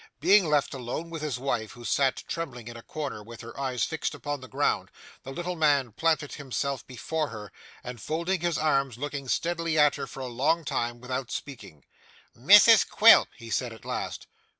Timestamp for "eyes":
3.59-3.83